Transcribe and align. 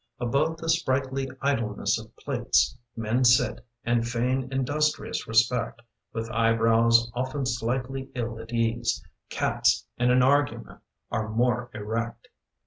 Above 0.19 0.57
the 0.57 0.67
sprightly 0.67 1.29
idleness 1.43 1.99
of 1.99 2.15
plates 2.17 2.75
Men 2.97 3.23
sit 3.23 3.63
and 3.83 4.03
feign 4.07 4.49
industrious 4.51 5.27
respect, 5.27 5.79
With 6.11 6.27
eye 6.31 6.53
brows 6.53 7.11
often 7.13 7.45
slightly 7.45 8.09
ill 8.15 8.39
at 8.41 8.51
ease— 8.51 9.05
Cats 9.39 9.85
in 9.99 10.09
an 10.09 10.23
argument 10.23 10.81
are 11.11 11.29
more 11.29 11.69
erect. 11.75 12.29